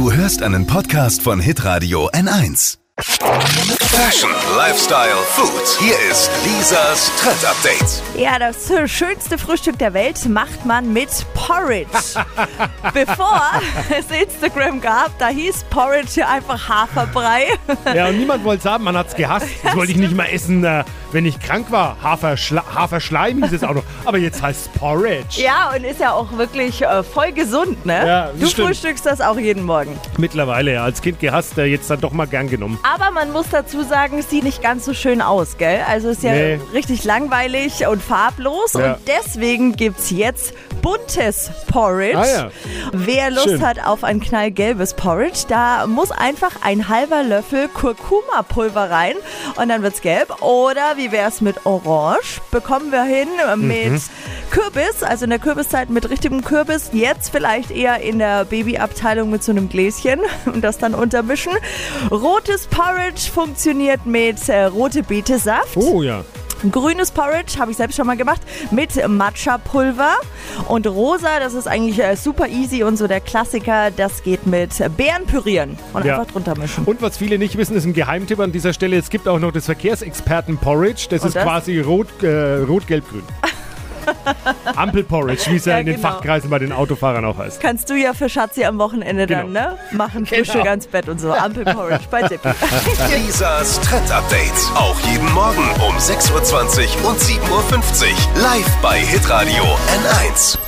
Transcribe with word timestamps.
Du 0.00 0.10
hörst 0.10 0.42
einen 0.42 0.66
Podcast 0.66 1.20
von 1.20 1.40
Hitradio 1.40 2.08
N1. 2.08 2.78
Fashion, 3.92 4.30
Lifestyle, 4.56 5.16
Food. 5.34 5.66
Hier 5.80 5.94
ist 6.10 6.30
Lisas 6.44 7.10
Trend 7.20 7.44
Update. 7.44 8.02
Ja, 8.16 8.38
das 8.38 8.70
schönste 8.90 9.36
Frühstück 9.36 9.78
der 9.78 9.92
Welt 9.94 10.28
macht 10.28 10.64
man 10.64 10.92
mit 10.92 11.08
Porridge. 11.34 11.88
Bevor 12.94 13.42
es 13.90 14.06
Instagram 14.16 14.80
gab, 14.80 15.18
da 15.18 15.26
hieß 15.28 15.64
Porridge 15.70 16.24
einfach 16.26 16.68
Haferbrei. 16.68 17.48
Ja, 17.92 18.06
und 18.08 18.18
niemand 18.18 18.44
wollte 18.44 18.60
es 18.66 18.72
haben, 18.72 18.84
man 18.84 18.96
hat 18.96 19.08
es 19.08 19.16
gehasst. 19.16 19.48
Das 19.64 19.74
wollte 19.74 19.90
ich 19.90 19.98
nicht 19.98 20.14
mal 20.14 20.26
essen, 20.26 20.62
äh, 20.64 20.84
wenn 21.10 21.26
ich 21.26 21.40
krank 21.40 21.66
war. 21.70 21.96
Haferschla 22.00 22.62
Haferschleim 22.72 23.42
hieß 23.42 23.52
es 23.52 23.64
auch 23.64 23.74
noch. 23.74 23.84
Aber 24.04 24.18
jetzt 24.18 24.40
heißt 24.40 24.66
es 24.72 24.78
Porridge. 24.80 25.42
Ja, 25.42 25.72
und 25.74 25.82
ist 25.84 25.98
ja 25.98 26.12
auch 26.12 26.30
wirklich 26.38 26.82
äh, 26.82 27.02
voll 27.02 27.32
gesund, 27.32 27.84
ne? 27.84 28.06
Ja, 28.06 28.30
du 28.38 28.46
stimmt. 28.46 28.68
frühstückst 28.68 29.04
das 29.04 29.20
auch 29.20 29.38
jeden 29.38 29.64
Morgen. 29.64 29.98
Mittlerweile, 30.16 30.74
ja, 30.74 30.84
als 30.84 31.02
Kind 31.02 31.18
gehasst, 31.18 31.58
äh, 31.58 31.64
jetzt 31.64 31.90
dann 31.90 32.00
doch 32.00 32.12
mal 32.12 32.26
gern 32.28 32.48
genommen. 32.48 32.78
Aber 32.84 33.10
man 33.10 33.32
muss 33.32 33.46
dazu 33.50 33.79
sagen, 33.84 34.18
es 34.18 34.30
sieht 34.30 34.44
nicht 34.44 34.62
ganz 34.62 34.84
so 34.84 34.94
schön 34.94 35.20
aus, 35.22 35.56
gell? 35.58 35.80
Also 35.88 36.08
ist 36.10 36.22
ja 36.22 36.32
Nee. 36.32 36.60
richtig 36.72 37.04
langweilig 37.04 37.86
und 37.86 38.02
farblos. 38.02 38.72
Ja. 38.74 38.92
Und 38.94 38.96
deswegen 39.06 39.76
gibt's 39.76 40.10
jetzt 40.10 40.52
buntes 40.82 41.50
Porridge. 41.70 42.18
Ah, 42.18 42.26
ja. 42.26 42.50
Wer 42.92 43.30
Lust 43.30 43.44
Schön. 43.50 43.66
hat 43.66 43.84
auf 43.86 44.02
ein 44.04 44.20
knallgelbes 44.20 44.94
Porridge, 44.94 45.40
da 45.48 45.86
muss 45.86 46.10
einfach 46.10 46.52
ein 46.62 46.88
halber 46.88 47.22
Löffel 47.22 47.68
Kurkuma-Pulver 47.68 48.90
rein 48.90 49.14
und 49.56 49.68
dann 49.68 49.82
wird's 49.82 50.00
gelb. 50.00 50.42
Oder 50.42 50.96
wie 50.96 51.12
wär's 51.12 51.40
mit 51.40 51.66
Orange? 51.66 52.40
Bekommen 52.50 52.90
wir 52.92 53.02
hin 53.04 53.28
mit 53.56 53.92
Mhm. 53.92 54.02
Kürbis, 54.50 55.02
also 55.02 55.24
in 55.24 55.30
der 55.30 55.38
Kürbiszeit 55.38 55.90
mit 55.90 56.10
richtigem 56.10 56.42
Kürbis. 56.42 56.90
Jetzt 56.92 57.30
vielleicht 57.30 57.70
eher 57.70 58.00
in 58.00 58.18
der 58.18 58.44
Babyabteilung 58.44 59.30
mit 59.30 59.42
so 59.44 59.52
einem 59.52 59.68
Gläschen 59.68 60.20
und 60.46 60.62
das 60.62 60.78
dann 60.78 60.94
untermischen. 60.94 61.52
Rotes 62.10 62.66
Porridge 62.66 63.30
funktioniert 63.32 64.06
mit 64.06 64.48
äh, 64.48 64.64
rote 64.64 65.02
Betesaft. 65.02 65.76
Oh 65.76 66.02
ja. 66.02 66.24
Grünes 66.70 67.10
Porridge 67.10 67.58
habe 67.58 67.70
ich 67.70 67.78
selbst 67.78 67.96
schon 67.96 68.06
mal 68.06 68.18
gemacht 68.18 68.42
mit 68.70 68.90
Matcha-Pulver. 69.08 70.12
Und 70.68 70.86
rosa, 70.86 71.38
das 71.40 71.54
ist 71.54 71.66
eigentlich 71.66 71.98
äh, 72.02 72.16
super 72.16 72.48
easy 72.48 72.82
und 72.82 72.98
so 72.98 73.06
der 73.06 73.20
Klassiker, 73.20 73.90
das 73.90 74.22
geht 74.22 74.46
mit 74.46 74.70
Beeren 74.96 75.24
pürieren 75.26 75.78
und 75.94 76.04
Ja. 76.04 76.18
einfach 76.18 76.30
drunter 76.32 76.58
mischen. 76.58 76.84
Und 76.84 77.00
was 77.00 77.16
viele 77.16 77.38
nicht 77.38 77.56
wissen, 77.56 77.76
ist 77.76 77.86
ein 77.86 77.94
Geheimtipp 77.94 78.40
an 78.40 78.52
dieser 78.52 78.74
Stelle. 78.74 78.98
Es 78.98 79.08
gibt 79.08 79.26
auch 79.26 79.38
noch 79.38 79.52
das 79.52 79.64
Verkehrsexperten 79.66 80.58
Porridge. 80.58 81.06
Das 81.08 81.22
Und 81.22 81.28
ist 81.28 81.36
das? 81.36 81.44
quasi 81.44 81.80
rot, 81.80 82.08
äh, 82.22 82.56
rot 82.58 82.86
gelb, 82.86 83.08
grün. 83.08 83.22
Ampel-Porridge, 84.76 85.50
wie 85.50 85.56
es 85.56 85.64
ja, 85.64 85.74
Ja, 85.74 85.78
in 85.80 85.86
den 85.86 85.96
genau. 85.96 86.08
Fachkreisen 86.10 86.50
bei 86.50 86.58
den 86.58 86.72
Autofahrern 86.72 87.24
auch 87.24 87.38
heißt. 87.38 87.60
Kannst 87.60 87.88
du 87.90 87.94
ja 87.94 88.12
für 88.14 88.28
Schatzi 88.28 88.64
am 88.64 88.78
Wochenende 88.78 89.26
dann, 89.26 89.46
Genau. 89.48 89.60
ne? 89.70 89.78
Machen, 89.92 90.26
Frühstück 90.26 90.60
Genau. 90.62 90.70
ans 90.70 90.86
Bett 90.86 91.08
und 91.08 91.20
so. 91.20 91.32
Ampel-Porridge 91.32 92.04
bei 92.10 92.22
Dippy. 92.22 92.48
Lisas 93.26 93.80
Trend 93.80 94.10
Update. 94.10 94.52
Auch 94.74 94.98
jeden 95.00 95.30
Morgen 95.32 95.68
um 95.86 95.96
6.20 95.96 97.02
Uhr 97.02 97.10
und 97.10 97.18
7.50 97.20 97.50
Uhr. 97.50 98.42
Live 98.42 98.76
bei 98.82 98.98
Hitradio 99.00 99.62
N1. 99.62 100.58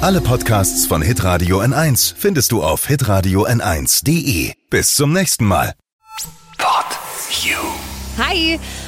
Alle 0.00 0.20
Podcasts 0.20 0.86
von 0.86 1.00
Hitradio 1.02 1.60
N1 1.60 2.14
findest 2.16 2.52
du 2.52 2.62
auf 2.62 2.86
hitradio 2.86 3.46
n1.de. 3.46 4.52
Bis 4.70 4.94
zum 4.94 5.12
nächsten 5.12 5.46
Mal. 5.46 5.72
Pod 6.58 6.86
You. 7.42 7.56
Hi! 8.18 8.58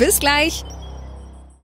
Bis 0.00 0.18
gleich. 0.18 0.64